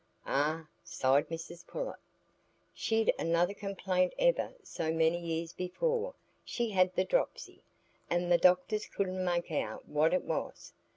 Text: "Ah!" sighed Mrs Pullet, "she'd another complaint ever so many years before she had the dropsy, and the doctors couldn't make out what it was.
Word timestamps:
"Ah!" 0.25 0.65
sighed 0.83 1.29
Mrs 1.29 1.67
Pullet, 1.67 1.99
"she'd 2.73 3.13
another 3.19 3.53
complaint 3.53 4.15
ever 4.17 4.55
so 4.63 4.91
many 4.91 5.19
years 5.19 5.53
before 5.53 6.15
she 6.43 6.71
had 6.71 6.95
the 6.95 7.05
dropsy, 7.05 7.61
and 8.09 8.31
the 8.31 8.39
doctors 8.39 8.87
couldn't 8.87 9.23
make 9.23 9.51
out 9.51 9.87
what 9.87 10.11
it 10.11 10.23
was. 10.23 10.73